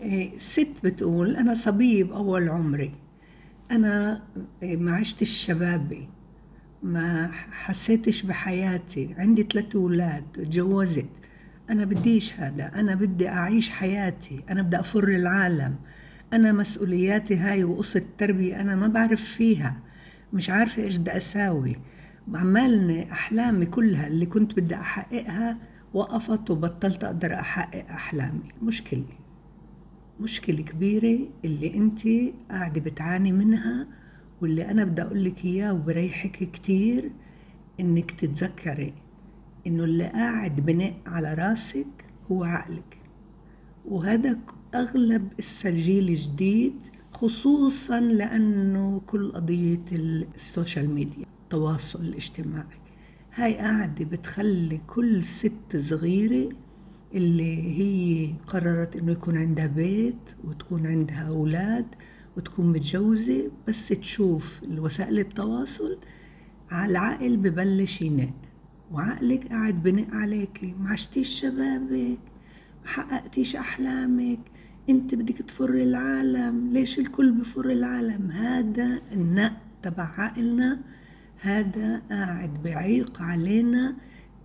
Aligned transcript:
إيه، 0.00 0.38
ست 0.38 0.74
بتقول 0.84 1.36
أنا 1.36 1.54
صبية 1.54 2.04
بأول 2.04 2.48
عمري. 2.48 2.92
أنا 3.70 4.22
إيه، 4.62 4.76
ما 4.76 4.92
عشتش 4.92 5.30
شبابي. 5.30 6.08
ما 6.82 7.30
حسيتش 7.50 8.22
بحياتي. 8.22 9.14
عندي 9.18 9.46
ثلاثة 9.52 9.78
أولاد 9.78 10.24
تجوزت 10.34 11.08
أنا 11.70 11.84
بديش 11.84 12.34
هذا. 12.40 12.72
أنا 12.74 12.94
بدي 12.94 13.28
أعيش 13.28 13.70
حياتي. 13.70 14.44
أنا 14.50 14.62
بدي 14.62 14.80
أفر 14.80 15.08
العالم. 15.08 15.76
أنا 16.32 16.52
مسؤولياتي 16.52 17.36
هاي 17.36 17.64
وقصة 17.64 17.98
التربية 18.00 18.60
أنا 18.60 18.76
ما 18.76 18.86
بعرف 18.86 19.24
فيها. 19.24 19.80
مش 20.32 20.50
عارفة 20.50 20.82
إيش 20.82 20.96
بدي 20.96 21.16
أساوي. 21.16 21.76
عمالني 22.34 23.12
أحلامي 23.12 23.66
كلها 23.66 24.06
اللي 24.06 24.26
كنت 24.26 24.60
بدي 24.60 24.74
أحققها 24.74 25.58
وقفت 25.94 26.50
وبطلت 26.50 27.04
أقدر 27.04 27.34
أحقق 27.34 27.90
أحلامي. 27.90 28.52
مشكلة. 28.62 29.19
مشكلة 30.20 30.62
كبيرة 30.62 31.18
اللي 31.44 31.74
أنت 31.74 32.00
قاعدة 32.50 32.80
بتعاني 32.80 33.32
منها 33.32 33.86
واللي 34.40 34.70
أنا 34.70 34.84
بدي 34.84 35.02
أقول 35.02 35.24
لك 35.24 35.44
إياه 35.44 35.72
وبريحك 35.74 36.50
كتير 36.50 37.12
إنك 37.80 38.10
تتذكري 38.10 38.94
إنه 39.66 39.84
اللي 39.84 40.04
قاعد 40.06 40.60
بناء 40.60 40.94
على 41.06 41.34
راسك 41.34 42.04
هو 42.32 42.44
عقلك. 42.44 42.98
وهذا 43.88 44.38
أغلب 44.74 45.32
السجيل 45.38 46.08
الجديد 46.08 46.82
خصوصا 47.12 48.00
لأنه 48.00 49.00
كل 49.06 49.32
قضية 49.32 49.84
السوشيال 50.34 50.90
ميديا 50.90 51.26
التواصل 51.42 52.00
الاجتماعي. 52.00 52.80
هاي 53.34 53.54
قاعدة 53.54 54.04
بتخلي 54.04 54.80
كل 54.86 55.24
ست 55.24 55.76
صغيرة 55.76 56.48
اللي 57.14 57.78
هي 57.80 58.34
قررت 58.46 58.96
إنه 58.96 59.12
يكون 59.12 59.36
عندها 59.36 59.66
بيت 59.66 60.34
وتكون 60.44 60.86
عندها 60.86 61.28
أولاد 61.28 61.86
وتكون 62.36 62.72
متجوزة 62.72 63.50
بس 63.68 63.88
تشوف 63.88 64.60
وسائل 64.78 65.18
التواصل 65.18 65.98
على 66.70 66.90
العقل 66.90 67.36
ببلش 67.36 68.02
ينق. 68.02 68.32
وعقلك 68.92 69.48
قاعد 69.48 69.82
بنق 69.82 70.14
عليكي 70.14 70.74
ما 70.80 70.90
عشتيش 70.90 71.28
شبابك 71.28 72.18
ما 72.82 72.88
حققتيش 72.88 73.56
أحلامك 73.56 74.38
أنت 74.88 75.14
بدك 75.14 75.36
تفر 75.38 75.70
العالم 75.70 76.70
ليش 76.72 76.98
الكل 76.98 77.32
بفر 77.32 77.70
العالم؟ 77.70 78.30
هذا 78.30 79.00
النق 79.12 79.52
تبع 79.82 80.10
عقلنا 80.18 80.80
هذا 81.40 82.02
قاعد 82.10 82.62
بعيق 82.62 83.22
علينا 83.22 83.94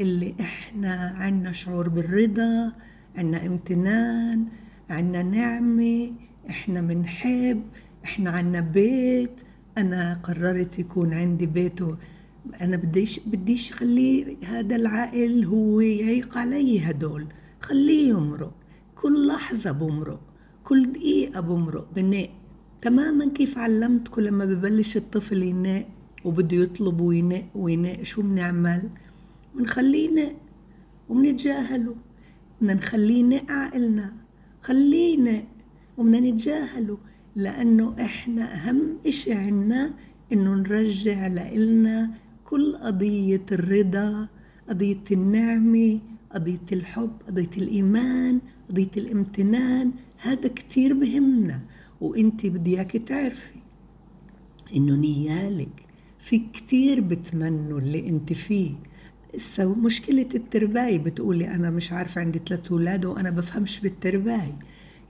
اللي 0.00 0.34
إحنا 0.40 1.14
عنا 1.18 1.52
شعور 1.52 1.88
بالرضا 1.88 2.72
عنا 3.16 3.46
امتنان 3.46 4.44
عنا 4.90 5.22
نعمة 5.22 6.12
إحنا 6.50 6.80
بنحب 6.80 7.62
إحنا 8.04 8.30
عنا 8.30 8.60
بيت. 8.60 9.40
أنا 9.78 10.20
قررت 10.22 10.78
يكون 10.78 11.14
عندي 11.14 11.46
بيت 11.46 11.80
أنا 12.60 12.76
بديش 12.76 13.20
بديش 13.26 13.72
خليه 13.72 14.36
هذا 14.46 14.76
العائل 14.76 15.44
هو 15.44 15.80
يعيق 15.80 16.38
علي 16.38 16.80
هدول. 16.90 17.26
خليه 17.60 18.08
يمرق. 18.08 18.54
كل 18.96 19.26
لحظة 19.26 19.72
بمرق. 19.72 20.20
كل 20.64 20.92
دقيقة 20.92 21.40
بمرق. 21.40 21.88
بناء. 21.96 22.30
تماما 22.82 23.28
كيف 23.28 23.58
علمتكم 23.58 24.22
لما 24.22 24.44
ببلش 24.44 24.96
الطفل 24.96 25.42
يناق 25.42 25.86
وبده 26.24 26.56
يطلب 26.56 27.00
وينق 27.00 27.44
وينق 27.54 28.02
شو 28.02 28.22
بنعمل؟ 28.22 28.88
بنخليه 29.54 30.10
ينق 30.10 30.34
وبنتجاهله 31.08 31.94
بدنا 32.60 32.74
نخليه 32.74 33.18
ينق 33.20 33.50
عقلنا 33.50 34.12
خليه 34.62 35.18
ينق 35.18 35.44
وبدنا 35.98 36.20
نتجاهله 36.20 36.98
لأنه 37.36 37.94
إحنا 38.00 38.54
أهم 38.54 38.98
إشي 39.06 39.32
عنا 39.32 39.94
إنه 40.32 40.54
نرجع 40.54 41.26
لإلنا 41.26 42.10
كل 42.44 42.76
قضية 42.76 43.46
الرضا 43.52 44.28
قضية 44.68 45.04
النعمة 45.12 46.00
قضية 46.34 46.66
الحب 46.72 47.10
قضية 47.28 47.50
الإيمان 47.58 48.40
قضية 48.70 48.90
الامتنان. 48.96 49.92
هذا 50.22 50.48
كتير 50.48 50.94
بهمنا. 50.94 51.60
وإنت 52.00 52.46
بدي 52.46 52.76
اياكي 52.76 52.98
تعرفي 52.98 53.58
إنه 54.76 54.96
نيالك 54.96 55.86
في 56.18 56.38
كتير 56.38 57.00
بتمنوا 57.00 57.78
اللي 57.80 58.08
إنت 58.08 58.32
فيه. 58.32 58.74
سو 59.38 59.74
مشكلة 59.74 60.28
الترباية. 60.34 60.98
بتقولي 60.98 61.48
أنا 61.48 61.70
مش 61.70 61.92
عارفة 61.92 62.20
عندي 62.20 62.40
ثلاث 62.48 62.72
أولاد 62.72 63.04
وأنا 63.04 63.30
بفهمش 63.30 63.80
بالترباية. 63.80 64.58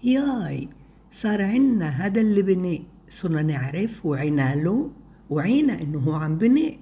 ياي 0.04 0.68
صار 1.12 1.42
عنا 1.42 1.88
هذا 1.88 2.20
اللي 2.20 2.42
بناء 2.42 2.82
صرنا 3.10 3.42
نعرف 3.42 4.06
وعينا 4.06 4.54
له 4.54 4.90
وعينا 5.30 5.82
إنه 5.82 5.98
هو 5.98 6.12
عم 6.12 6.38
بناء 6.38 6.78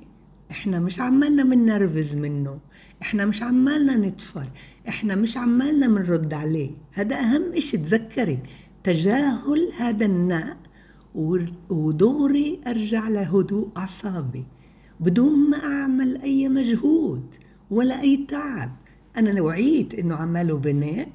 إحنا 0.51 0.81
مش 0.81 1.01
عمالنا 1.01 1.45
منرفز 1.45 2.17
منه. 2.17 2.61
إحنا 3.03 3.25
مش 3.25 3.43
عمالنا 3.43 3.97
نتفر. 3.97 4.49
إحنا 4.89 5.15
مش 5.15 5.37
عمالنا 5.37 5.89
منرد 5.89 6.35
عليه. 6.35 6.71
هذا 6.93 7.17
أهم 7.17 7.53
إشي 7.55 7.77
تذكري. 7.79 8.39
تجاهل 8.85 9.73
هذا 9.79 10.07
الناء 10.07 10.57
ودغري 11.71 12.61
أرجع 12.67 13.09
لهدوء 13.09 13.69
أعصابي. 13.77 14.45
بدون 15.03 15.51
ما 15.51 15.57
أعمل 15.57 16.21
أي 16.23 16.49
مجهود 16.49 17.23
ولا 17.71 18.01
أي 18.01 18.27
تعب. 18.29 18.77
أنا 19.17 19.43
وعيت 19.43 19.95
إنه 19.95 20.15
عماله 20.15 20.59
بناء 20.59 21.09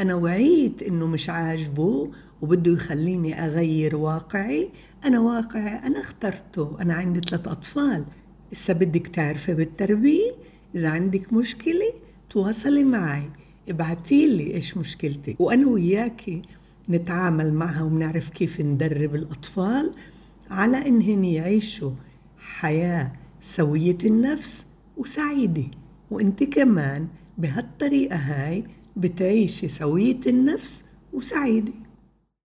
أنا 0.00 0.14
وعيت 0.14 0.82
إنه 0.82 1.06
مش 1.06 1.30
عاجبه 1.30 2.10
وبده 2.42 2.72
يخليني 2.72 3.44
أغير 3.44 3.96
واقعي 3.96 4.68
أنا 5.04 5.20
واقعي 5.20 5.86
أنا 5.86 6.00
اخترته. 6.00 6.76
أنا 6.80 6.94
عندي 6.94 7.20
ثلاث 7.20 7.48
أطفال. 7.48 8.04
إذا 8.52 8.74
بدك 8.74 9.06
تعرفي 9.06 9.54
بالتربية 9.54 10.32
إذا 10.74 10.88
عندك 10.88 11.32
مشكلة 11.32 11.92
تواصلي 12.30 12.84
معي. 12.84 13.30
ابعتي 13.68 14.26
لي 14.36 14.54
إيش 14.54 14.76
مشكلتك. 14.76 15.40
وأنا 15.40 15.66
وياكي 15.66 16.42
نتعامل 16.88 17.54
معها 17.54 17.82
وبنعرف 17.82 18.30
كيف 18.30 18.60
ندرب 18.60 19.14
الأطفال 19.14 19.92
على 20.50 20.88
إنهن 20.88 21.24
يعيشوا 21.24 21.92
حياة 22.38 23.12
سوية 23.40 23.98
النفس 24.04 24.64
وسعيدة. 24.96 25.64
وإنت 26.10 26.44
كمان 26.44 27.08
بهالطريقة 27.38 28.16
هاي 28.16 28.64
بتعيشي 28.96 29.68
سوية 29.68 30.20
النفس 30.26 30.84
وسعيدة. 31.12 31.72